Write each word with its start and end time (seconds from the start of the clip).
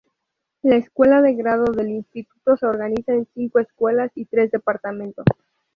La 0.63 0.77
Escuela 0.77 1.21
de 1.21 1.35
Grado 1.35 1.65
del 1.73 1.89
Instituto 1.89 2.57
se 2.57 2.65
organiza 2.65 3.13
en 3.13 3.27
cinco 3.35 3.59
escuelas 3.59 4.09
y 4.15 4.25
tres 4.25 4.49
departamentos. 4.49 5.25